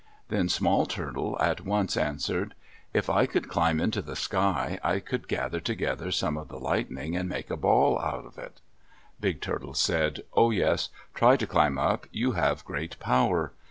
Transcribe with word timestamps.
Then 0.29 0.49
Small 0.49 0.87
Turtle 0.87 1.37
at 1.39 1.61
once 1.63 1.95
answered, 1.95 2.55
"If 2.91 3.07
I 3.07 3.27
could 3.27 3.47
climb 3.49 3.79
into 3.79 4.01
the 4.01 4.15
sky, 4.15 4.79
I 4.83 4.99
could 4.99 5.27
gather 5.27 5.59
together 5.59 6.09
some 6.11 6.37
of 6.37 6.47
the 6.47 6.57
lightning, 6.57 7.15
and 7.15 7.29
make 7.29 7.51
a 7.51 7.55
ball 7.55 7.99
of 7.99 8.35
it." 8.39 8.61
Big 9.19 9.41
Turtle 9.41 9.75
said, 9.75 10.21
"Oh, 10.33 10.49
yes. 10.49 10.89
Try 11.13 11.37
to 11.37 11.45
climb 11.45 11.77
up. 11.77 12.07
You 12.11 12.31
have 12.31 12.65
great 12.65 12.97
power." 12.97 13.51